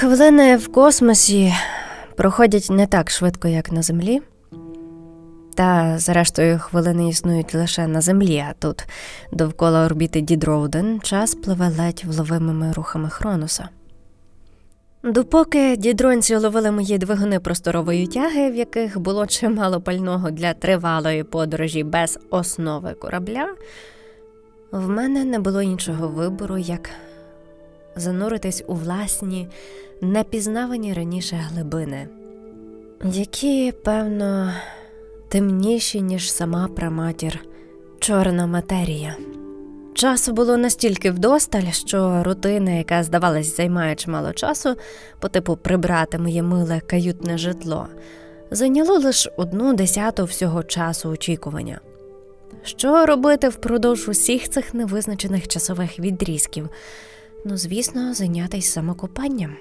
Хвилини 0.00 0.56
в 0.56 0.68
космосі 0.68 1.54
проходять 2.16 2.70
не 2.70 2.86
так 2.86 3.10
швидко, 3.10 3.48
як 3.48 3.72
на 3.72 3.82
землі. 3.82 4.22
Та, 5.54 5.98
зрештою, 5.98 6.58
хвилини 6.58 7.08
існують 7.08 7.54
лише 7.54 7.86
на 7.86 8.00
землі, 8.00 8.44
а 8.50 8.52
тут, 8.52 8.84
довкола 9.32 9.86
орбіти 9.86 10.20
Дідроуден, 10.20 11.00
час 11.00 11.34
пливе 11.34 11.68
ледь 11.78 12.02
вловимими 12.04 12.72
рухами 12.72 13.10
Хронуса. 13.10 13.68
Допоки 15.04 15.76
дідронці 15.76 16.36
ловили 16.36 16.70
мої 16.70 16.98
двигуни 16.98 17.40
просторової 17.40 18.06
тяги, 18.06 18.50
в 18.50 18.56
яких 18.56 18.98
було 18.98 19.26
чимало 19.26 19.80
пального 19.80 20.30
для 20.30 20.54
тривалої 20.54 21.24
подорожі 21.24 21.84
без 21.84 22.18
основи 22.30 22.94
корабля, 22.94 23.48
в 24.72 24.88
мене 24.88 25.24
не 25.24 25.38
було 25.38 25.62
іншого 25.62 26.08
вибору, 26.08 26.58
як 26.58 26.90
зануритись 27.96 28.64
у 28.66 28.74
власні, 28.74 29.48
непізнавані 30.00 30.94
раніше 30.94 31.36
глибини, 31.36 32.08
які, 33.04 33.72
певно, 33.84 34.52
темніші, 35.28 36.00
ніж 36.00 36.32
сама 36.32 36.68
праматір, 36.68 37.44
чорна 37.98 38.46
матерія. 38.46 39.16
Часу 39.94 40.32
було 40.32 40.56
настільки 40.56 41.10
вдосталь, 41.10 41.70
що 41.70 42.22
рутина, 42.22 42.70
яка, 42.70 43.02
здавалось, 43.02 43.56
займає 43.56 43.94
чимало 43.94 44.32
часу, 44.32 44.76
по 45.20 45.28
типу 45.28 45.56
прибрати 45.56 46.18
моє 46.18 46.42
миле 46.42 46.80
каютне 46.80 47.38
житло, 47.38 47.86
зайняло 48.50 48.98
лише 48.98 49.30
одну 49.36 49.74
десяту 49.74 50.24
всього 50.24 50.62
часу 50.62 51.08
очікування. 51.08 51.80
Що 52.62 53.06
робити 53.06 53.48
впродовж 53.48 54.08
усіх 54.08 54.48
цих 54.48 54.74
невизначених 54.74 55.48
часових 55.48 55.98
відрізків? 55.98 56.68
Ну, 57.44 57.56
звісно, 57.56 58.14
зайнятися 58.14 58.72
самокопанням. 58.72 59.56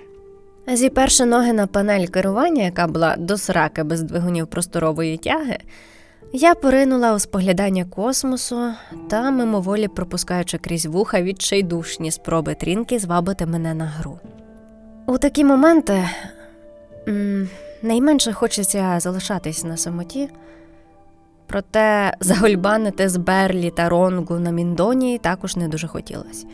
Зіперши 0.74 1.26
ноги 1.26 1.54
на 1.54 1.68
панель 1.68 2.06
керування, 2.08 2.64
яка 2.64 2.88
була 2.88 3.16
до 3.18 3.38
сраки 3.38 3.84
без 3.84 4.02
двигунів 4.02 4.48
просторової 4.48 5.18
тяги, 5.18 5.58
я 6.34 6.56
поринула 6.56 7.14
у 7.14 7.20
споглядання 7.20 7.86
космосу 7.86 8.72
та 9.10 9.32
мимоволі 9.32 9.88
пропускаючи 9.88 10.58
крізь 10.58 10.86
вуха 10.86 11.22
відчайдушні 11.22 12.12
спроби 12.12 12.56
трінки 12.56 13.00
звабити 13.00 13.46
мене 13.46 13.74
на 13.74 13.86
гру. 13.86 14.20
У 15.06 15.18
такі 15.18 15.44
моменти 15.44 16.10
м- 17.08 17.50
найменше 17.82 18.34
хочеться 18.34 19.00
залишатись 19.00 19.64
на 19.64 19.78
самоті, 19.78 20.30
проте 21.48 22.14
загольбанити 22.20 23.10
з 23.10 23.18
Берлі 23.18 23.72
та 23.72 23.90
Ронгу 23.90 24.40
на 24.40 24.52
Міндоні 24.52 25.18
також 25.18 25.56
не 25.56 25.68
дуже 25.68 25.88
хотілося. 25.88 26.46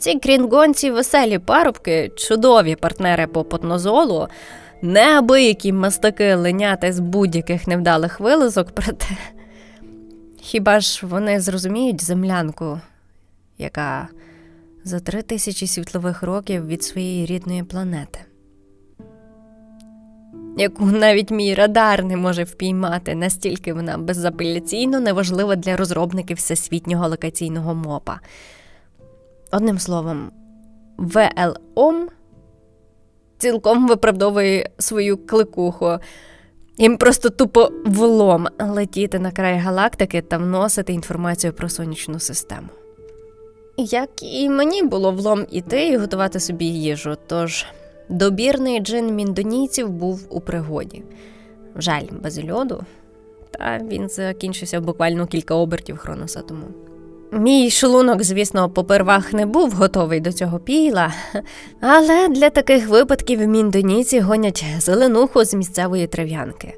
Ці 0.00 0.18
крінгонці 0.18 0.90
веселі 0.90 1.38
парубки, 1.38 2.12
чудові 2.16 2.76
партнери 2.76 3.26
по 3.26 3.44
потнозолу, 3.44 4.28
неабиякі 4.82 5.72
мастаки 5.72 6.34
линяти 6.34 6.92
з 6.92 7.00
будь-яких 7.00 7.66
невдалих 7.66 8.20
вилазок, 8.20 8.68
проте 8.74 9.06
хіба 10.40 10.80
ж 10.80 11.06
вони 11.06 11.40
зрозуміють 11.40 12.04
землянку, 12.04 12.80
яка 13.58 14.08
за 14.84 15.00
три 15.00 15.22
тисячі 15.22 15.66
світлових 15.66 16.22
років 16.22 16.66
від 16.66 16.82
своєї 16.82 17.26
рідної 17.26 17.62
планети, 17.62 18.18
яку 20.58 20.84
навіть 20.84 21.30
мій 21.30 21.54
радар 21.54 22.04
не 22.04 22.16
може 22.16 22.44
впіймати, 22.44 23.14
настільки 23.14 23.72
вона 23.72 23.98
безапеляційно 23.98 25.00
неважлива 25.00 25.56
для 25.56 25.76
розробників 25.76 26.36
всесвітнього 26.36 27.08
локаційного 27.08 27.74
мопа. 27.74 28.20
Одним 29.52 29.78
словом, 29.78 30.30
ВЛОМ 30.98 32.08
цілком 33.38 33.88
виправдовує 33.88 34.70
свою 34.78 35.16
кликуху. 35.16 35.98
Їм 36.78 36.96
просто 36.96 37.30
тупо 37.30 37.70
влом 37.84 38.46
летіти 38.58 39.18
на 39.18 39.30
край 39.30 39.58
галактики 39.58 40.22
та 40.22 40.38
вносити 40.38 40.92
інформацію 40.92 41.52
про 41.52 41.68
сонячну 41.68 42.20
систему. 42.20 42.68
Як 43.76 44.10
і 44.22 44.48
мені 44.48 44.82
було 44.82 45.12
влом 45.12 45.46
іти 45.50 45.88
і 45.88 45.96
готувати 45.96 46.40
собі 46.40 46.64
їжу, 46.64 47.16
тож 47.26 47.66
добірний 48.08 48.80
джин 48.80 49.14
міндонійців 49.14 49.88
був 49.88 50.26
у 50.30 50.40
пригоді. 50.40 51.02
Жаль, 51.76 52.04
без 52.22 52.50
льоду, 52.50 52.84
та 53.50 53.78
він 53.78 54.08
закінчився 54.08 54.80
буквально 54.80 55.26
кілька 55.26 55.54
обертів 55.54 55.96
хроноса 55.96 56.42
тому. 56.42 56.66
Мій 57.32 57.70
шлунок, 57.70 58.22
звісно, 58.22 58.70
попервах 58.70 59.32
не 59.32 59.46
був 59.46 59.70
готовий 59.72 60.20
до 60.20 60.32
цього 60.32 60.58
піла, 60.58 61.12
але 61.80 62.28
для 62.28 62.50
таких 62.50 62.88
випадків 62.88 63.40
міндоніці 63.40 64.20
гонять 64.20 64.64
зеленуху 64.78 65.44
з 65.44 65.54
місцевої 65.54 66.06
трав'янки, 66.06 66.74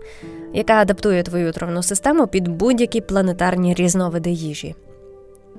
яка 0.54 0.72
адаптує 0.72 1.22
твою 1.22 1.52
травну 1.52 1.82
систему 1.82 2.26
під 2.26 2.48
будь-які 2.48 3.00
планетарні 3.00 3.74
різновиди 3.74 4.30
їжі. 4.30 4.74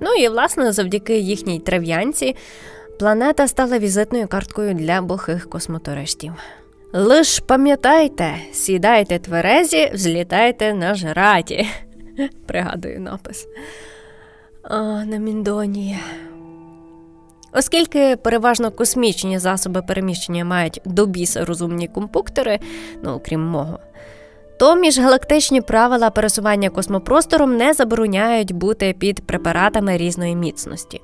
Ну 0.02 0.14
і, 0.14 0.28
власне, 0.28 0.72
завдяки 0.72 1.18
їхній 1.18 1.60
трав'янці 1.60 2.36
планета 3.00 3.48
стала 3.48 3.80
візитною 3.80 4.28
карткою 4.28 4.74
для 4.74 5.02
бухих 5.02 5.50
космотуристів. 5.50 6.34
Лиш 6.94 7.40
пам'ятайте, 7.40 8.36
сідайте 8.52 9.20
тверезі, 9.20 9.92
взлітайте 9.94 10.74
на 10.74 10.96
жраті. 10.96 11.68
Пригадую 12.48 13.00
напис. 13.00 13.48
На 14.70 15.18
Міндонії. 15.18 16.00
Оскільки 17.54 18.16
переважно 18.16 18.72
космічні 18.72 19.40
засоби 19.40 19.82
переміщення 19.82 20.46
мають 20.46 20.82
до 20.86 21.06
біса 21.06 21.46
розумні 21.46 21.88
компуктори, 21.88 22.60
ну 23.04 23.22
крім 23.26 23.42
мого, 23.42 23.80
то 24.60 24.76
міжгалактичні 24.76 25.62
правила 25.62 26.10
пересування 26.10 26.70
космопростором 26.70 27.58
не 27.58 27.74
забороняють 27.74 28.52
бути 28.52 28.96
під 29.00 29.28
препаратами 29.28 29.98
різної 29.98 30.36
міцності. 30.36 31.02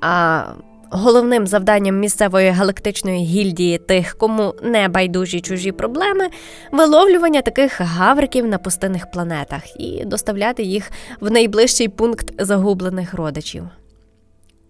А 0.00 0.42
головним 0.90 1.46
завданням 1.46 1.98
місцевої 1.98 2.50
галактичної 2.50 3.24
гільдії 3.24 3.78
тих, 3.78 4.14
кому 4.18 4.54
не 4.62 4.88
байдужі 4.88 5.40
чужі 5.40 5.72
проблеми, 5.72 6.28
виловлювання 6.72 7.42
таких 7.42 7.80
гавриків 7.80 8.46
на 8.46 8.58
пустинних 8.58 9.10
планетах 9.10 9.80
і 9.80 10.04
доставляти 10.04 10.62
їх 10.62 10.90
в 11.20 11.30
найближчий 11.30 11.88
пункт 11.88 12.32
загублених 12.38 13.14
родичів. 13.14 13.68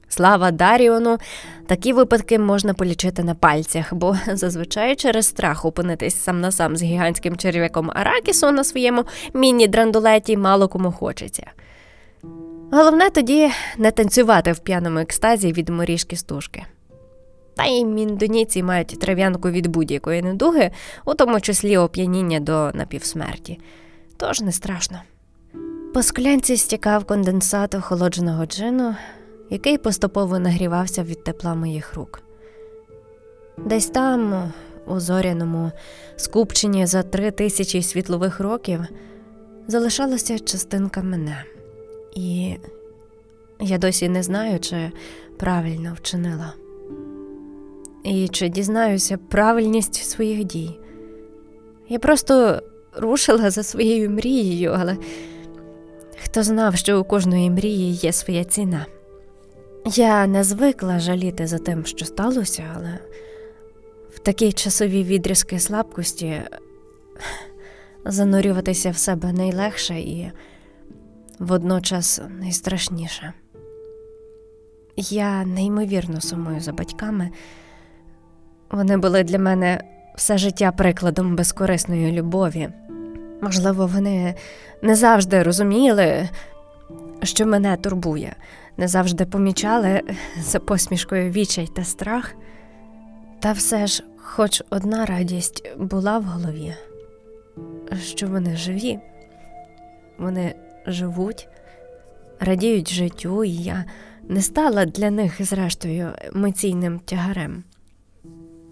Слава 0.08 0.50
Даріону, 0.50 1.18
такі 1.66 1.92
випадки 1.92 2.38
можна 2.38 2.74
полічити 2.74 3.24
на 3.24 3.34
пальцях, 3.34 3.94
бо 3.94 4.16
зазвичай 4.32 4.96
через 4.96 5.26
страх 5.26 5.64
опинитись 5.64 6.22
сам 6.22 6.40
на 6.40 6.52
сам 6.52 6.76
з 6.76 6.82
гігантським 6.82 7.36
черв'яком 7.36 7.90
Аракісу 7.94 8.50
на 8.50 8.64
своєму 8.64 9.04
міні-драндулеті 9.34 10.36
мало 10.36 10.68
кому 10.68 10.92
хочеться. 10.92 11.46
Головне 12.72 13.10
тоді 13.10 13.50
не 13.78 13.90
танцювати 13.90 14.52
в 14.52 14.58
п'яному 14.58 14.98
екстазі 14.98 15.52
від 15.52 15.68
моріжки 15.68 16.16
стужки. 16.16 16.62
Та 17.56 17.64
й 17.64 17.84
міндоніці 17.84 18.62
мають 18.62 19.00
трав'янку 19.00 19.50
від 19.50 19.66
будь-якої 19.66 20.22
недуги, 20.22 20.70
у 21.04 21.14
тому 21.14 21.40
числі 21.40 21.76
оп'яніння 21.76 22.40
до 22.40 22.70
напівсмерті. 22.74 23.60
Тож 24.16 24.40
не 24.40 24.52
страшно. 24.52 25.00
По 25.94 26.02
склянці 26.02 26.56
стікав 26.56 27.04
конденсат 27.04 27.74
охолодженого 27.74 28.46
джину, 28.46 28.94
який 29.50 29.78
поступово 29.78 30.38
нагрівався 30.38 31.02
від 31.02 31.24
тепла 31.24 31.54
моїх 31.54 31.94
рук. 31.94 32.22
Десь 33.58 33.86
там, 33.86 34.52
у 34.86 35.00
зоряному 35.00 35.72
скупченні 36.16 36.86
за 36.86 37.02
три 37.02 37.30
тисячі 37.30 37.82
світлових 37.82 38.40
років, 38.40 38.80
залишалася 39.68 40.38
частинка 40.38 41.02
мене. 41.02 41.44
І 42.14 42.56
я 43.60 43.78
досі 43.78 44.08
не 44.08 44.22
знаю, 44.22 44.60
чи 44.60 44.92
правильно 45.36 45.96
вчинила, 45.96 46.54
і 48.04 48.28
чи 48.28 48.48
дізнаюся 48.48 49.18
правильність 49.28 49.94
своїх 49.94 50.44
дій. 50.44 50.78
Я 51.88 51.98
просто 51.98 52.62
рушила 52.96 53.50
за 53.50 53.62
своєю 53.62 54.10
мрією, 54.10 54.76
але 54.78 54.96
хто 56.24 56.42
знав, 56.42 56.76
що 56.76 57.00
у 57.00 57.04
кожної 57.04 57.50
мрії 57.50 57.92
є 57.92 58.12
своя 58.12 58.44
ціна. 58.44 58.86
Я 59.86 60.26
не 60.26 60.44
звикла 60.44 60.98
жаліти 60.98 61.46
за 61.46 61.58
тим, 61.58 61.84
що 61.84 62.04
сталося, 62.04 62.64
але 62.76 62.98
в 64.10 64.18
такі 64.18 64.52
часові 64.52 65.04
відрізки 65.04 65.58
слабкості 65.58 66.42
занурюватися 68.04 68.90
в 68.90 68.96
себе 68.96 69.32
найлегше 69.32 69.94
і 69.94 70.32
водночас 71.40 72.20
найстрашніше. 72.40 73.32
Я 74.96 75.44
неймовірно 75.44 76.20
сумую 76.20 76.60
за 76.60 76.72
батьками. 76.72 77.30
Вони 78.70 78.96
були 78.96 79.24
для 79.24 79.38
мене 79.38 79.80
все 80.16 80.38
життя 80.38 80.72
прикладом 80.72 81.36
безкорисної 81.36 82.12
любові. 82.12 82.68
Можливо, 83.42 83.86
вони 83.86 84.34
не 84.82 84.94
завжди 84.94 85.42
розуміли, 85.42 86.28
що 87.22 87.46
мене 87.46 87.76
турбує, 87.76 88.36
не 88.76 88.88
завжди 88.88 89.24
помічали 89.24 90.02
за 90.40 90.60
посмішкою 90.60 91.30
вічай 91.30 91.68
та 91.76 91.84
страх. 91.84 92.34
Та 93.40 93.52
все 93.52 93.86
ж 93.86 94.02
Хоч 94.22 94.62
одна 94.70 95.06
радість 95.06 95.76
була 95.78 96.18
в 96.18 96.24
голові, 96.24 96.74
що 98.02 98.26
вони 98.26 98.56
живі, 98.56 98.98
вони 100.18 100.54
живуть, 100.86 101.48
радіють 102.40 102.92
життю, 102.92 103.44
і 103.44 103.50
я 103.50 103.84
не 104.22 104.42
стала 104.42 104.84
для 104.84 105.10
них, 105.10 105.44
зрештою, 105.44 106.08
емоційним 106.18 106.98
тягарем. 106.98 107.64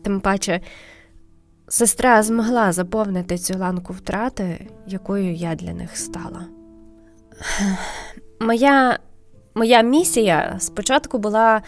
Тим 0.02 0.20
паче, 0.20 0.60
сестра 1.68 2.22
змогла 2.22 2.72
заповнити 2.72 3.38
цю 3.38 3.58
ланку 3.58 3.92
втрати, 3.92 4.66
якою 4.86 5.34
я 5.34 5.54
для 5.54 5.72
них 5.72 5.96
стала. 5.96 6.44
Моя, 8.40 8.98
Моя 9.58 9.82
місія 9.82 10.56
спочатку 10.58 11.18
була 11.18 11.62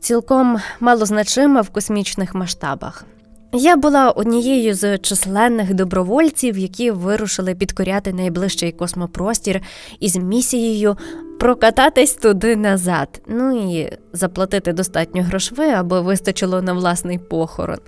цілком 0.00 0.60
малозначима 0.80 1.60
в 1.60 1.70
космічних 1.70 2.34
масштабах. 2.34 3.04
Я 3.52 3.76
була 3.76 4.10
однією 4.10 4.74
з 4.74 4.98
численних 4.98 5.74
добровольців, 5.74 6.58
які 6.58 6.90
вирушили 6.90 7.54
підкоряти 7.54 8.12
найближчий 8.12 8.72
космопростір 8.72 9.60
із 10.00 10.16
місією 10.16 10.96
прокататись 11.40 12.14
туди 12.14 12.56
назад, 12.56 13.20
ну 13.26 13.70
і 13.72 13.92
заплатити 14.12 14.72
достатньо 14.72 15.22
грошви, 15.22 15.68
аби 15.68 16.00
вистачило 16.00 16.62
на 16.62 16.72
власний 16.72 17.18
похорон, 17.18 17.78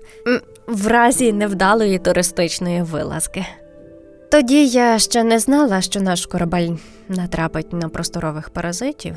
в 0.67 0.87
разі 0.87 1.33
невдалої 1.33 1.99
туристичної 1.99 2.83
вилазки. 2.83 3.47
Тоді 4.31 4.67
я 4.67 4.99
ще 4.99 5.25
не 5.25 5.39
знала, 5.39 5.81
що 5.81 6.01
наш 6.01 6.27
корабель 6.27 6.71
натрапить 7.09 7.73
на 7.73 7.89
просторових 7.89 8.51
паразитів. 8.51 9.15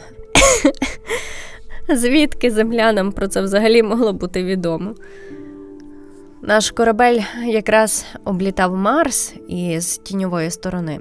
Звідки 1.96 2.52
землянам 2.52 3.12
про 3.12 3.28
це 3.28 3.42
взагалі 3.42 3.84
могло 3.84 4.14
бути 4.14 4.44
відомо? 4.44 4.96
Наш 6.46 6.72
корабель 6.72 7.20
якраз 7.46 8.06
облітав 8.26 8.76
Марс 8.76 9.34
із 9.48 9.98
тіньової 9.98 10.52
сторони 10.52 11.00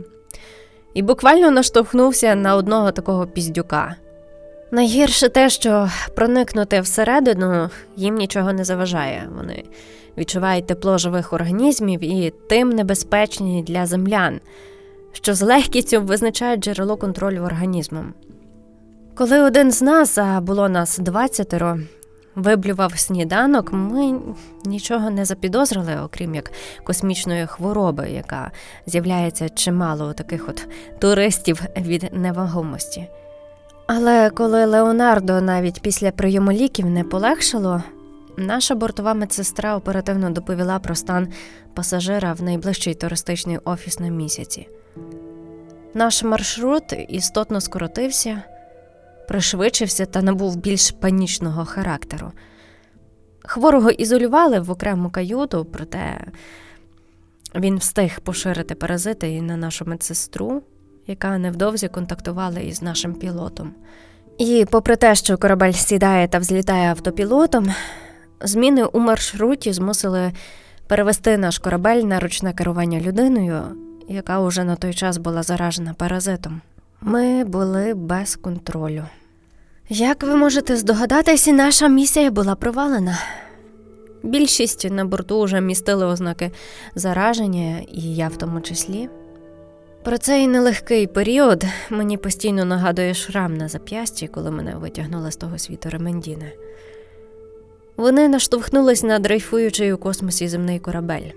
і 0.94 1.03
буквально 1.03 1.50
наштовхнувся 1.50 2.35
на 2.35 2.56
одного 2.56 2.93
такого 2.93 3.27
піздюка. 3.27 3.97
Найгірше 4.71 5.29
те, 5.29 5.50
що 5.50 5.89
проникнути 6.15 6.81
всередину 6.81 7.71
їм 7.97 8.15
нічого 8.15 8.53
не 8.53 8.65
заважає. 8.65 9.29
Вони 9.37 9.65
відчувають 10.19 10.67
тепло 10.67 10.99
живих 10.99 11.33
організмів 11.33 12.05
і 12.05 12.33
тим 12.49 12.71
небезпечні 12.71 13.62
для 13.62 13.87
землян, 13.87 14.41
що 15.12 15.35
з 15.35 15.43
легкістю 15.43 16.03
визначають 16.03 16.65
джерело 16.65 16.97
контролю 16.97 17.41
організмом. 17.41 18.15
Коли 19.15 19.41
один 19.41 19.73
з 19.73 19.83
нас, 19.83 20.19
а 20.19 20.41
було 20.41 20.69
нас 20.69 20.99
двадцятеро, 20.99 21.79
виблював 22.34 22.99
сніданок, 22.99 23.73
ми 23.73 24.20
нічого 24.64 25.11
не 25.11 25.25
запідозрили, 25.25 25.96
окрім 26.05 26.34
як 26.34 26.52
космічної 26.84 27.46
хвороби, 27.46 28.11
яка 28.11 28.50
з'являється 28.87 29.49
чимало 29.49 30.11
у 30.11 30.12
таких 30.12 30.49
от 30.49 30.69
туристів 30.99 31.62
від 31.76 32.08
невагомості. 32.12 33.08
Але 33.87 34.31
коли 34.31 34.64
Леонардо 34.64 35.40
навіть 35.40 35.81
після 35.81 36.11
прийому 36.11 36.52
ліків 36.52 36.87
не 36.87 37.05
полегшало, 37.05 37.82
наша 38.37 38.75
бортова 38.75 39.14
медсестра 39.14 39.76
оперативно 39.76 40.31
доповіла 40.31 40.79
про 40.79 40.94
стан 40.94 41.29
пасажира 41.75 42.32
в 42.32 42.43
найближчий 42.43 42.94
туристичний 42.94 43.58
офіс 43.64 44.00
на 44.00 44.08
місяці. 44.08 44.69
Наш 45.94 46.23
маршрут 46.23 46.84
істотно 47.08 47.61
скоротився 47.61 48.43
пришвидшився 49.32 50.06
та 50.06 50.23
набув 50.23 50.56
більш 50.56 50.90
панічного 50.90 51.64
характеру. 51.64 52.32
Хворого 53.44 53.90
ізолювали 53.90 54.61
в 54.61 54.70
окрему 54.70 55.11
каюту, 55.11 55.64
проте 55.64 56.20
він 57.55 57.76
встиг 57.76 58.20
поширити 58.20 58.75
паразити 58.75 59.31
і 59.31 59.43
на 59.43 59.56
нашу 59.56 59.84
медсестру, 59.84 60.62
яка 61.06 61.38
невдовзі 61.38 61.88
контактувала 61.88 62.61
із 62.61 62.82
нашим 62.82 63.14
пілотом. 63.14 63.75
І, 64.38 64.67
попри 64.70 64.96
те, 64.96 65.14
що 65.14 65.38
корабель 65.38 65.73
сідає 65.73 66.29
та 66.29 66.38
взлітає 66.38 66.90
автопілотом, 66.90 67.75
зміни 68.40 68.84
у 68.84 68.99
маршруті 68.99 69.73
змусили 69.73 70.32
перевести 70.87 71.38
наш 71.38 71.58
корабель 71.58 72.02
на 72.02 72.20
ручне 72.20 72.52
керування 72.52 73.00
людиною, 73.00 73.62
яка 74.08 74.40
уже 74.40 74.64
на 74.64 74.76
той 74.76 74.94
час 74.94 75.17
була 75.17 75.43
заражена 75.43 75.94
паразитом. 75.94 76.61
Ми 77.00 77.44
були 77.44 77.94
без 77.94 78.37
контролю. 78.37 79.05
Як 79.88 80.23
ви 80.23 80.37
можете 80.37 80.76
здогадатися, 80.76 81.52
наша 81.52 81.88
місія 81.88 82.31
була 82.31 82.55
провалена. 82.55 83.19
Більшість 84.23 84.90
на 84.90 85.05
борту 85.05 85.43
вже 85.43 85.61
містили 85.61 86.06
ознаки 86.06 86.50
зараження, 86.94 87.79
і 87.93 88.14
я 88.14 88.29
в 88.29 88.37
тому 88.37 88.61
числі. 88.61 89.08
Про 90.05 90.19
цей 90.19 90.49
нелегкий 90.49 91.06
період 91.06 91.64
мені 91.90 92.17
постійно 92.17 92.64
нагадує 92.64 93.14
шрам 93.14 93.56
на 93.56 93.69
зап'ясті, 93.69 94.29
коли 94.29 94.50
мене 94.50 94.75
витягнули 94.76 95.31
з 95.32 95.37
того 95.37 95.58
світу 95.58 95.90
Ремендіни. 95.90 96.52
Вони 97.96 98.29
наштовхнулись 98.29 99.02
на 99.02 99.19
дрейфуючий 99.19 99.93
у 99.93 99.99
космосі 99.99 100.49
земний 100.49 100.79
корабель. 100.79 101.31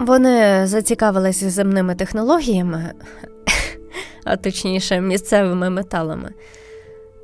Вони 0.00 0.66
зацікавилися 0.66 1.50
земними 1.50 1.94
технологіями, 1.94 2.92
а 4.24 4.36
точніше, 4.36 5.00
місцевими 5.00 5.70
металами 5.70 6.30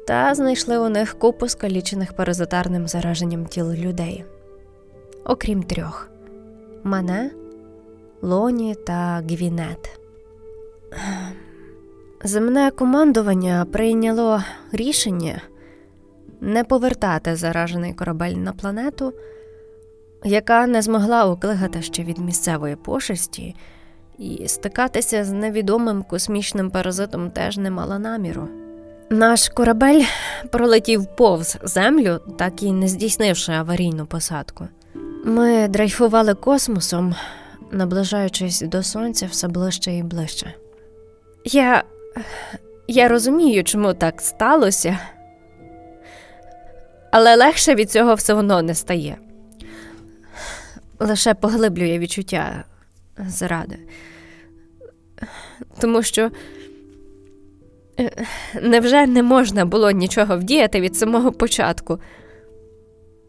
та 0.06 0.34
знайшли 0.34 0.78
у 0.78 0.88
них 0.88 1.18
купу 1.18 1.48
скалічених 1.48 2.12
паразитарним 2.12 2.88
зараженням 2.88 3.46
тіл 3.46 3.72
людей, 3.72 4.24
окрім 5.24 5.62
трьох 5.62 6.10
мене, 6.82 7.30
Лоні 8.22 8.74
та 8.74 9.22
Гвінет. 9.28 10.00
Земне 12.24 12.70
командування 12.70 13.66
прийняло 13.72 14.42
рішення 14.72 15.42
не 16.40 16.64
повертати 16.64 17.36
заражений 17.36 17.94
корабель 17.94 18.32
на 18.32 18.52
планету, 18.52 19.12
яка 20.24 20.66
не 20.66 20.82
змогла 20.82 21.26
уклигати 21.26 21.82
ще 21.82 22.04
від 22.04 22.18
місцевої 22.18 22.76
пошесті, 22.76 23.56
і 24.18 24.48
стикатися 24.48 25.24
з 25.24 25.32
невідомим 25.32 26.02
космічним 26.02 26.70
паразитом 26.70 27.30
теж 27.30 27.58
не 27.58 27.70
мала 27.70 27.98
наміру. 27.98 28.48
Наш 29.12 29.48
корабель 29.48 30.04
пролетів 30.50 31.06
повз 31.16 31.58
землю, 31.62 32.20
так 32.38 32.62
і 32.62 32.72
не 32.72 32.88
здійснивши 32.88 33.52
аварійну 33.52 34.06
посадку. 34.06 34.68
Ми 35.24 35.68
дрейфували 35.68 36.34
космосом, 36.34 37.14
наближаючись 37.70 38.60
до 38.60 38.82
сонця 38.82 39.26
все 39.26 39.48
ближче 39.48 39.92
і 39.92 40.02
ближче. 40.02 40.54
Я 41.44 41.84
я 42.88 43.08
розумію, 43.08 43.64
чому 43.64 43.94
так 43.94 44.20
сталося, 44.20 44.98
але 47.10 47.36
легше 47.36 47.74
від 47.74 47.90
цього 47.90 48.14
все 48.14 48.34
одно 48.34 48.62
не 48.62 48.74
стає. 48.74 49.18
Лише 50.98 51.34
поглиблює 51.34 51.98
відчуття 51.98 52.64
зради, 53.18 53.78
тому 55.80 56.02
що. 56.02 56.30
Е, 58.00 58.10
невже 58.62 59.06
не 59.06 59.22
можна 59.22 59.64
було 59.64 59.90
нічого 59.90 60.38
вдіяти 60.38 60.80
від 60.80 60.96
самого 60.96 61.32
початку? 61.32 61.98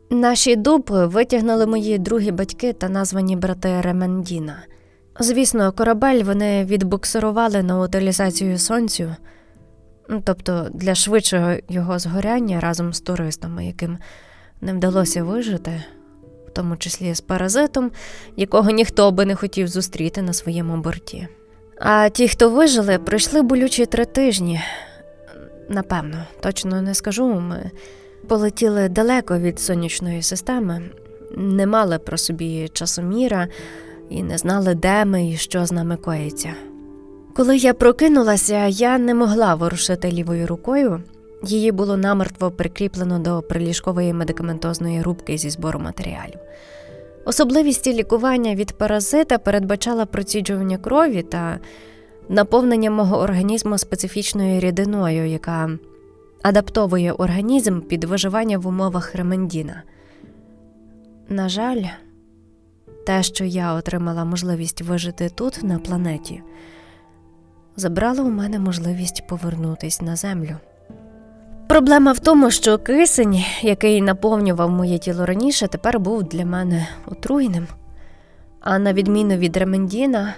Наші 0.09 0.55
дупи 0.55 1.05
витягнули 1.05 1.65
мої 1.65 1.97
другі 1.97 2.31
батьки 2.31 2.73
та 2.73 2.89
названі 2.89 3.35
брати 3.35 3.81
Ремендіна. 3.81 4.63
Звісно, 5.19 5.71
корабель 5.71 6.23
вони 6.23 6.65
відбуксирували 6.65 7.63
на 7.63 7.81
утилізацію 7.81 8.57
сонцю, 8.57 9.15
тобто 10.23 10.67
для 10.73 10.95
швидшого 10.95 11.53
його 11.69 11.99
згоряння 11.99 12.59
разом 12.59 12.93
з 12.93 13.01
туристами, 13.01 13.65
яким 13.65 13.97
не 14.61 14.73
вдалося 14.73 15.23
вижити, 15.23 15.83
в 16.47 16.51
тому 16.51 16.77
числі 16.77 17.13
з 17.13 17.21
паразитом, 17.21 17.91
якого 18.35 18.71
ніхто 18.71 19.11
би 19.11 19.25
не 19.25 19.35
хотів 19.35 19.67
зустріти 19.67 20.21
на 20.21 20.33
своєму 20.33 20.77
борті. 20.77 21.27
А 21.83 22.09
ті, 22.09 22.27
хто 22.27 22.49
вижили, 22.49 22.97
пройшли 22.97 23.41
болючі 23.41 23.85
три 23.85 24.05
тижні. 24.05 24.61
Напевно, 25.69 26.17
точно 26.39 26.81
не 26.81 26.93
скажу. 26.93 27.27
Ми 27.27 27.71
полетіли 28.27 28.89
далеко 28.89 29.39
від 29.39 29.59
сонячної 29.59 30.21
системи, 30.21 30.81
не 31.37 31.67
мали 31.67 31.99
про 31.99 32.17
собі 32.17 32.69
часоміра 32.73 33.47
і 34.09 34.23
не 34.23 34.37
знали, 34.37 34.75
де 34.75 35.05
ми 35.05 35.29
і 35.29 35.37
що 35.37 35.65
з 35.65 35.71
нами 35.71 35.97
коїться. 35.97 36.53
Коли 37.35 37.57
я 37.57 37.73
прокинулася, 37.73 38.67
я 38.67 38.97
не 38.97 39.13
могла 39.13 39.55
ворушити 39.55 40.11
лівою 40.11 40.47
рукою. 40.47 41.03
Її 41.43 41.71
було 41.71 41.97
намертво 41.97 42.51
прикріплено 42.51 43.19
до 43.19 43.41
приліжкової 43.41 44.13
медикаментозної 44.13 45.01
рубки 45.01 45.37
зі 45.37 45.49
збору 45.49 45.79
матеріалів. 45.79 46.39
Особливість 47.25 47.87
лікування 47.87 48.55
від 48.55 48.71
паразита 48.71 49.37
передбачала 49.37 50.05
проціджування 50.05 50.77
крові 50.77 51.21
та 51.21 51.59
наповнення 52.29 52.91
мого 52.91 53.19
організму 53.19 53.77
специфічною 53.77 54.59
рідиною, 54.59 55.25
яка 55.25 55.69
адаптовує 56.41 57.11
організм 57.11 57.81
під 57.81 58.03
виживання 58.03 58.57
в 58.57 58.67
умовах 58.67 59.15
ремендіна. 59.15 59.83
На 61.29 61.49
жаль, 61.49 61.83
те, 63.05 63.23
що 63.23 63.45
я 63.45 63.73
отримала 63.73 64.25
можливість 64.25 64.81
вижити 64.81 65.29
тут, 65.29 65.63
на 65.63 65.79
планеті, 65.79 66.41
забрало 67.75 68.23
у 68.23 68.29
мене 68.29 68.59
можливість 68.59 69.27
повернутись 69.27 70.01
на 70.01 70.15
землю. 70.15 70.55
Проблема 71.71 72.11
в 72.11 72.19
тому, 72.19 72.51
що 72.51 72.77
кисень, 72.77 73.43
який 73.61 74.01
наповнював 74.01 74.69
моє 74.69 74.97
тіло 74.97 75.25
раніше, 75.25 75.67
тепер 75.67 75.99
був 75.99 76.23
для 76.23 76.45
мене 76.45 76.87
отруйним. 77.05 77.67
А 78.59 78.79
на 78.79 78.93
відміну 78.93 79.35
від 79.35 79.57
Ремендіна, 79.57 80.33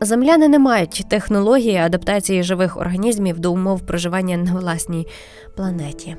земляни 0.00 0.48
не 0.48 0.58
мають 0.58 1.04
технології 1.08 1.76
адаптації 1.76 2.42
живих 2.42 2.76
організмів 2.76 3.38
до 3.38 3.52
умов 3.52 3.86
проживання 3.86 4.36
на 4.36 4.54
власній 4.54 5.06
планеті. 5.56 6.16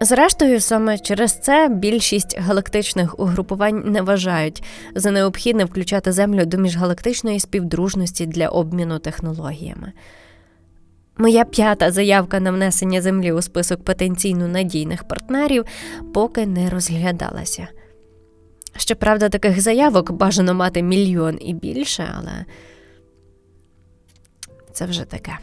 Зрештою, 0.00 0.60
саме 0.60 0.98
через 0.98 1.38
це 1.40 1.68
більшість 1.68 2.38
галактичних 2.38 3.20
угрупувань 3.20 3.82
не 3.86 4.02
вважають 4.02 4.62
за 4.94 5.10
необхідне 5.10 5.64
включати 5.64 6.12
Землю 6.12 6.46
до 6.46 6.56
міжгалактичної 6.56 7.40
співдружності 7.40 8.26
для 8.26 8.48
обміну 8.48 8.98
технологіями. 8.98 9.92
Моя 11.16 11.44
п'ята 11.44 11.92
заявка 11.92 12.40
на 12.40 12.50
внесення 12.50 13.02
землі 13.02 13.32
у 13.32 13.42
список 13.42 13.84
потенційно 13.84 14.48
надійних 14.48 15.04
партнерів 15.04 15.64
поки 16.14 16.46
не 16.46 16.70
розглядалася. 16.70 17.68
Щоправда, 18.76 19.28
таких 19.28 19.60
заявок 19.60 20.12
бажано 20.12 20.54
мати 20.54 20.82
мільйон 20.82 21.38
і 21.40 21.54
більше, 21.54 22.14
але 22.18 22.44
це 24.72 24.86
вже 24.86 25.04
таке. 25.04 25.38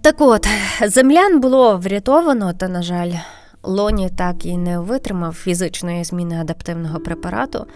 Так 0.00 0.20
от, 0.20 0.46
землян 0.86 1.40
було 1.40 1.76
врятовано, 1.76 2.52
та, 2.52 2.68
на 2.68 2.82
жаль, 2.82 3.12
Лоні 3.62 4.10
так 4.16 4.46
і 4.46 4.56
не 4.56 4.78
витримав 4.78 5.34
фізичної 5.34 6.04
зміни 6.04 6.40
адаптивного 6.40 7.00
препарату, 7.00 7.66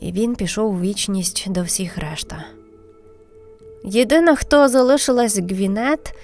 і 0.00 0.12
він 0.12 0.34
пішов 0.34 0.74
у 0.74 0.80
вічність 0.80 1.50
до 1.50 1.62
всіх 1.62 1.98
решта. 1.98 2.44
Єдина, 3.86 4.34
хто 4.34 4.68
залишилась 4.68 5.38
Гвінет, 5.38 6.14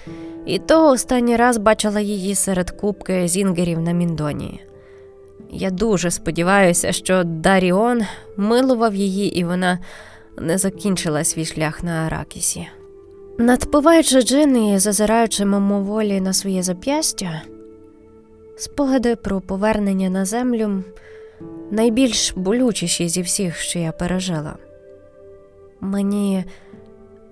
і 0.45 0.59
то 0.59 0.87
останній 0.87 1.35
раз 1.35 1.57
бачила 1.57 1.99
її 1.99 2.35
серед 2.35 2.71
кубки 2.71 3.27
зінгерів 3.27 3.79
на 3.79 3.91
Міндоні. 3.91 4.61
Я 5.51 5.69
дуже 5.69 6.11
сподіваюся, 6.11 6.91
що 6.91 7.23
Даріон 7.23 8.01
милував 8.37 8.95
її, 8.95 9.39
і 9.39 9.43
вона 9.43 9.79
не 10.37 10.57
закінчила 10.57 11.23
свій 11.23 11.45
шлях 11.45 11.83
на 11.83 11.91
Аракісі. 11.91 12.67
Надпиваючи 13.37 14.21
джин 14.21 14.57
і 14.57 14.79
зазираючи 14.79 15.45
мимоволі 15.45 16.21
на 16.21 16.33
своє 16.33 16.63
зап'ястя, 16.63 17.41
спогади 18.57 19.15
про 19.15 19.41
повернення 19.41 20.09
на 20.09 20.25
землю 20.25 20.83
найбільш 21.71 22.33
болючіші 22.35 23.09
зі 23.09 23.21
всіх, 23.21 23.57
що 23.57 23.79
я 23.79 23.91
пережила. 23.91 24.55
Мені 25.81 26.45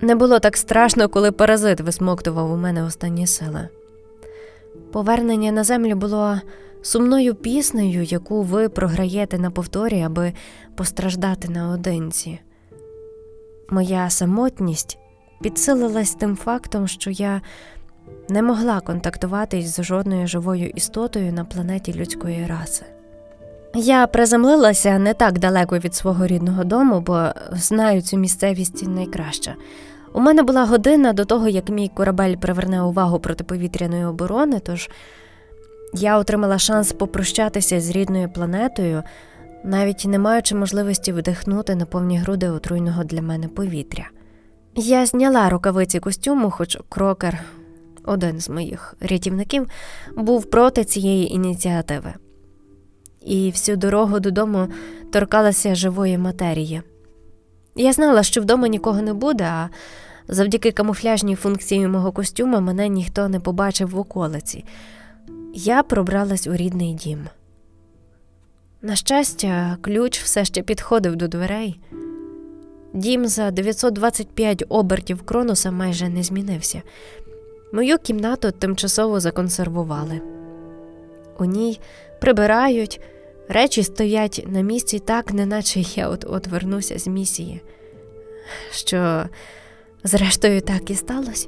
не 0.02 0.16
було 0.16 0.40
так 0.40 0.58
страшно, 0.58 1.10
коли 1.10 1.32
паразит 1.32 1.82
висмоктував 1.82 2.52
у 2.52 2.58
мене 2.58 2.84
останні 2.84 3.28
сили. 3.28 3.68
Повернення 4.92 5.52
на 5.52 5.64
землю 5.64 5.96
було 5.96 6.38
сумною 6.82 7.36
піснею, 7.36 8.04
яку 8.04 8.42
ви 8.42 8.70
програєте 8.70 9.40
на 9.40 9.52
повторі, 9.52 10.02
аби 10.02 10.34
постраждати 10.76 11.50
наодинці. 11.50 12.40
Моя 13.70 14.10
самотність 14.10 14.98
підсилилась 15.42 16.16
тим 16.16 16.36
фактом, 16.36 16.88
що 16.88 17.10
я 17.10 17.42
не 18.30 18.42
могла 18.42 18.80
контактуватись 18.80 19.76
з 19.76 19.84
жодною 19.84 20.28
живою 20.28 20.70
істотою 20.70 21.34
на 21.34 21.46
планеті 21.46 21.94
людської 21.94 22.46
раси. 22.46 22.86
Я 23.76 24.08
приземлилася 24.08 25.00
не 25.00 25.14
так 25.14 25.40
далеко 25.40 25.78
від 25.78 25.96
свого 25.96 26.28
рідного 26.28 26.64
дому, 26.64 27.02
бо 27.02 27.30
знаю 27.52 28.02
цю 28.02 28.18
місцевість 28.18 28.88
найкраще. 28.88 29.56
У 30.14 30.20
мене 30.20 30.44
була 30.44 30.66
година 30.66 31.14
до 31.14 31.26
того, 31.26 31.48
як 31.48 31.70
мій 31.70 31.92
корабель 31.94 32.36
приверне 32.36 32.84
увагу 32.84 33.20
протиповітряної 33.20 34.06
оборони, 34.06 34.60
тож 34.60 34.90
я 35.94 36.18
отримала 36.18 36.60
шанс 36.60 36.92
попрощатися 36.92 37.82
з 37.82 37.90
рідною 37.90 38.30
планетою, 38.30 39.04
навіть 39.64 40.06
не 40.06 40.20
маючи 40.20 40.56
можливості 40.56 41.12
вдихнути 41.12 41.76
на 41.76 41.86
повні 41.86 42.18
груди 42.18 42.50
отруйного 42.50 43.04
для 43.04 43.22
мене 43.22 43.48
повітря. 43.48 44.10
Я 44.76 45.06
зняла 45.06 45.50
рукавиці 45.50 46.00
костюму, 46.00 46.52
хоч 46.52 46.78
крокер, 46.90 47.40
один 48.06 48.40
з 48.40 48.50
моїх 48.50 48.96
рятівників, 49.00 49.68
був 50.18 50.46
проти 50.46 50.84
цієї 50.84 51.34
ініціативи, 51.34 52.14
і 53.22 53.52
всю 53.52 53.78
дорогу 53.78 54.20
додому 54.20 54.68
торкалася 55.12 55.76
живої 55.76 56.18
матерії. 56.18 56.82
Я 57.76 57.94
знала, 57.94 58.24
що 58.24 58.42
вдома 58.42 58.68
нікого 58.68 59.02
не 59.02 59.14
буде, 59.14 59.44
а 59.44 59.70
завдяки 60.28 60.72
камуфляжній 60.72 61.36
функції 61.36 61.88
мого 61.88 62.12
костюма 62.12 62.60
мене 62.60 62.88
ніхто 62.88 63.30
не 63.30 63.40
побачив 63.40 63.90
в 63.90 64.00
околиці. 64.00 64.66
Я 65.54 65.84
пробралась 65.84 66.48
у 66.48 66.56
рідний 66.56 66.94
дім. 66.94 67.28
На 68.82 68.96
щастя, 68.96 69.78
ключ 69.82 70.20
все 70.20 70.46
ще 70.46 70.62
підходив 70.62 71.16
до 71.16 71.28
дверей. 71.28 71.80
Дім 72.94 73.28
за 73.28 73.52
925 73.52 74.64
обертів 74.70 75.22
кронуса 75.22 75.72
майже 75.72 76.10
не 76.10 76.24
змінився. 76.24 76.82
Мою 77.74 77.98
кімнату 77.98 78.52
тимчасово 78.52 79.20
законсервували. 79.20 80.22
У 81.40 81.46
ній 81.46 81.80
прибирають, 82.22 83.02
речі 83.52 83.84
стоять 83.84 84.46
на 84.48 84.62
місці 84.62 85.00
так, 85.00 85.34
неначе 85.34 85.80
я 85.80 86.10
от 86.10 86.26
от 86.28 86.48
вернуся 86.48 87.00
з 87.00 87.08
місії. 87.08 87.62
Що, 88.72 89.24
зрештою, 90.04 90.62
так 90.62 90.90
і 90.90 90.96
сталося. 90.96 91.48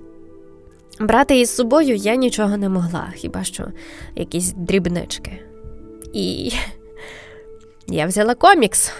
Брати 1.00 1.40
із 1.40 1.56
собою 1.56 1.96
я 1.96 2.16
нічого 2.16 2.58
не 2.58 2.70
могла, 2.70 3.14
хіба 3.16 3.44
що 3.44 3.68
якісь 4.16 4.54
дрібнички. 4.54 5.40
І 6.14 6.52
я 7.88 8.06
взяла 8.06 8.36
комікс. 8.36 8.92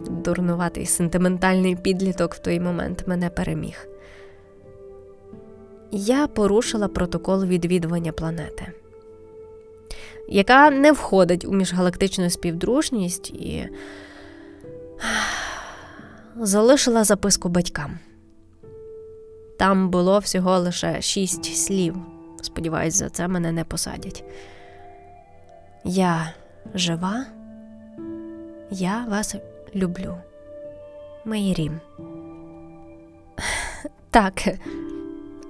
Дурнуватий 0.00 0.86
сентиментальний 0.86 1.76
підліток 1.76 2.34
в 2.34 2.38
той 2.38 2.60
момент 2.60 3.04
мене 3.06 3.30
переміг. 3.30 3.88
Я 5.90 6.26
порушила 6.26 6.88
протокол 6.88 7.44
відвідування 7.44 8.12
планети, 8.12 8.72
яка 10.28 10.70
не 10.70 10.92
входить 10.92 11.44
у 11.44 11.52
міжгалактичну 11.52 12.30
співдружність 12.30 13.30
і 13.30 13.68
залишила 16.36 17.04
записку 17.04 17.48
батькам. 17.48 17.98
Там 19.58 19.90
було 19.90 20.18
всього 20.18 20.58
лише 20.58 21.02
шість 21.02 21.56
слів. 21.56 21.96
Сподіваюсь, 22.42 22.94
за 22.94 23.10
це 23.10 23.28
мене 23.28 23.52
не 23.52 23.64
посадять. 23.64 24.24
Я 25.84 26.32
жива, 26.74 27.26
я 28.70 29.04
вас 29.08 29.34
люблю. 29.74 30.16
Майрім. 31.24 31.80
Так, 34.10 34.48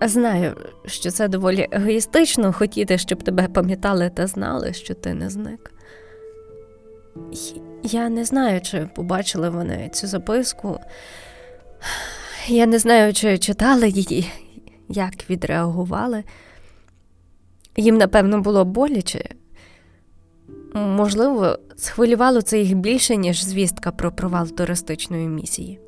знаю, 0.09 0.57
що 0.87 1.11
це 1.11 1.29
доволі 1.29 1.69
егоїстично 1.73 2.53
хотіти, 2.53 2.99
щоб 2.99 3.23
тебе 3.23 3.49
пам'ятали 3.49 4.11
та 4.11 4.27
знали, 4.27 4.73
що 4.73 4.95
ти 4.95 5.15
не 5.15 5.31
зник. 5.31 5.73
Я 7.83 8.09
не 8.09 8.25
знаю, 8.25 8.61
чи 8.61 8.89
побачили 8.95 9.51
вони 9.51 9.91
цю 9.93 10.07
записку. 10.07 10.79
Я 12.47 12.67
не 12.67 12.79
знаю, 12.79 13.13
чи 13.13 13.39
читали 13.39 13.89
її, 13.89 14.31
як 14.89 15.31
відреагували. 15.31 16.25
Їм, 17.77 17.99
напевно, 17.99 18.41
було 18.41 18.65
боляче. 18.65 19.29
Можливо, 20.75 21.59
схвилювало 21.77 22.43
це 22.43 22.59
їх 22.59 22.75
більше, 22.75 23.17
ніж 23.17 23.45
звістка 23.45 23.91
про 23.91 24.13
провал 24.13 24.49
туристичної 24.49 25.29
місії. 25.29 25.81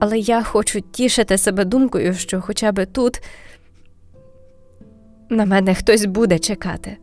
Але 0.00 0.18
я 0.18 0.42
хочу 0.42 0.80
тішити 0.80 1.38
себе 1.38 1.64
думкою, 1.64 2.14
що 2.14 2.40
хоча 2.40 2.72
б 2.72 2.86
тут 2.86 3.22
на 5.28 5.46
мене 5.46 5.74
хтось 5.74 6.04
буде 6.04 6.38
чекати. 6.38 6.96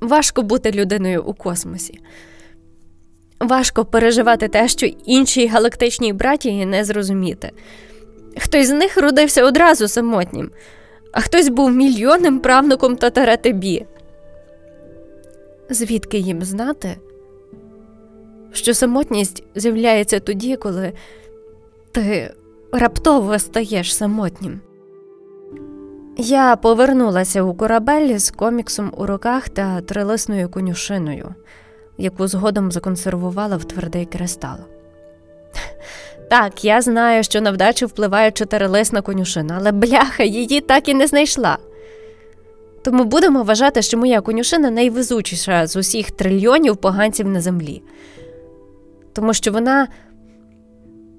Важко 0.00 0.42
бути 0.42 0.70
людиною 0.70 1.22
у 1.24 1.34
космосі. 1.34 2.00
Важко 3.40 3.84
переживати 3.84 4.48
те, 4.48 4.68
що 4.68 4.86
іншій 4.86 5.46
галактичній 5.46 6.12
братії 6.12 6.66
не 6.66 6.84
зрозуміти. 6.84 7.50
Хтось 8.38 8.66
з 8.66 8.72
них 8.72 8.96
родився 8.96 9.44
одразу 9.44 9.88
самотнім, 9.88 10.50
а 11.12 11.20
хтось 11.20 11.48
був 11.48 11.70
мільйонним 11.70 12.40
правнуком 12.40 12.96
Татаратебі. 12.96 13.86
Звідки 15.70 16.18
їм 16.18 16.42
знати, 16.42 16.96
що 18.52 18.74
самотність 18.74 19.44
з'являється 19.54 20.20
тоді, 20.20 20.56
коли 20.56 20.92
ти 21.98 22.34
раптово 22.72 23.38
стаєш 23.38 23.94
самотнім? 23.94 24.60
Я 26.16 26.56
повернулася 26.56 27.42
у 27.42 27.54
корабель 27.54 28.18
з 28.18 28.30
коміксом 28.30 28.92
у 28.96 29.06
руках 29.06 29.48
та 29.48 29.80
трилисною 29.80 30.48
конюшиною, 30.48 31.34
яку 31.98 32.26
згодом 32.26 32.72
законсервувала 32.72 33.56
в 33.56 33.64
твердий 33.64 34.04
кристал. 34.04 34.56
Так, 36.30 36.64
я 36.64 36.80
знаю, 36.80 37.22
що 37.22 37.40
на 37.40 37.50
вдачу 37.50 37.86
впливає 37.86 38.30
чотирилисна 38.30 39.02
конюшина, 39.02 39.54
але 39.60 39.72
бляха, 39.72 40.22
її 40.22 40.60
так 40.60 40.88
і 40.88 40.94
не 40.94 41.06
знайшла. 41.06 41.58
Тому 42.84 43.04
будемо 43.04 43.42
вважати, 43.42 43.82
що 43.82 43.98
моя 43.98 44.20
конюшина 44.20 44.70
найвезучіша 44.70 45.66
з 45.66 45.76
усіх 45.76 46.10
трильйонів 46.10 46.76
поганців 46.76 47.28
на 47.28 47.40
землі. 47.40 47.82
Тому 49.12 49.34
що 49.34 49.52
вона 49.52 49.88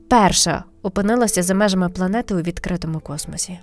перша 0.10 0.64
опинилася 0.84 1.44
за 1.44 1.54
межами 1.54 1.90
планети 1.90 2.36
у 2.36 2.38
відкритому 2.38 3.00
космосі. 3.00 3.60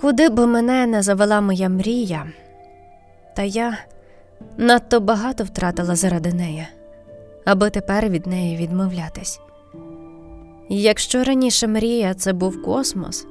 Куди 0.00 0.28
би 0.28 0.46
мене 0.46 0.86
не 0.86 1.02
завела 1.02 1.40
моя 1.40 1.68
мрія, 1.68 2.26
та 3.36 3.42
я 3.42 3.78
надто 4.56 5.00
багато 5.00 5.44
втратила 5.44 5.96
заради 5.96 6.32
неї, 6.32 6.66
аби 7.44 7.70
тепер 7.70 8.08
від 8.08 8.26
неї 8.26 8.56
відмовлятись. 8.56 9.40
Якщо 10.68 11.24
раніше 11.24 11.66
мрія 11.66 12.14
це 12.14 12.32
був 12.32 12.62
космос, 12.62 13.26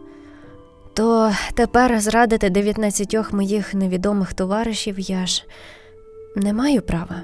то 0.94 1.32
тепер 1.54 2.00
зрадити 2.00 2.50
19 2.50 3.34
моїх 3.34 3.74
невідомих 3.74 4.34
товаришів 4.34 5.00
я 5.00 5.26
ж 5.26 5.46
не 6.36 6.54
маю 6.54 6.82
права. 6.82 7.22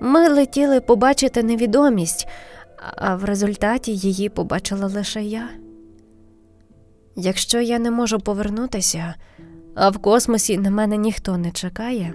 Ми 0.00 0.28
летіли 0.28 0.80
побачити 0.80 1.42
невідомість, 1.42 2.28
а 2.96 3.16
в 3.16 3.24
результаті 3.24 3.96
її 3.96 4.28
побачила 4.28 4.86
лише 4.86 5.22
я. 5.22 5.48
Якщо 7.16 7.60
я 7.60 7.78
не 7.78 7.90
можу 7.90 8.20
повернутися, 8.20 9.14
а 9.74 9.90
в 9.90 9.98
космосі 9.98 10.58
на 10.58 10.70
мене 10.70 10.96
ніхто 10.96 11.38
не 11.38 11.50
чекає, 11.50 12.14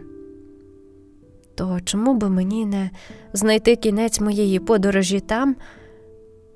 то 1.55 1.79
чому 1.83 2.13
би 2.13 2.29
мені 2.29 2.65
не 2.65 2.89
знайти 3.33 3.75
кінець 3.75 4.19
моєї 4.19 4.59
подорожі 4.59 5.19
там, 5.19 5.55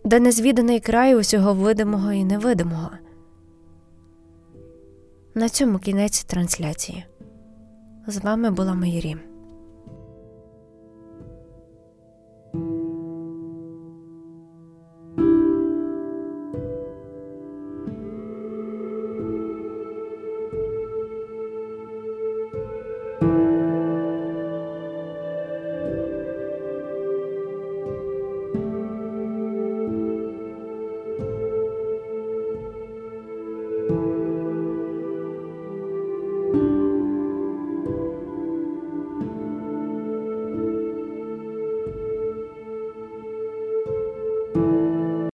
де 0.05 0.19
незвіданий 0.19 0.79
край 0.79 1.15
усього 1.15 1.53
видимого 1.53 2.11
і 2.11 2.23
невидимого? 2.23 2.89
На 5.35 5.49
цьому 5.49 5.79
кінець 5.79 6.23
трансляції. 6.23 7.05
З 8.07 8.17
вами 8.17 8.51
була 8.51 8.73
Майрі. 8.73 9.28